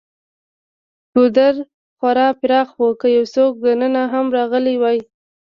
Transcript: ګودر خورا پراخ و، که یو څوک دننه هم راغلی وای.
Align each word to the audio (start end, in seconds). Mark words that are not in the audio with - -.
ګودر 1.13 1.55
خورا 1.97 2.27
پراخ 2.39 2.69
و، 2.79 2.89
که 2.99 3.07
یو 3.15 3.25
څوک 3.35 3.51
دننه 3.63 4.03
هم 4.13 4.25
راغلی 4.37 4.75
وای. 4.81 4.99